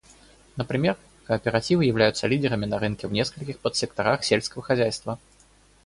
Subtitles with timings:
[0.55, 5.19] Например, кооперативы являются лидерами на рынке в нескольких подсекторах сельского хозяйства.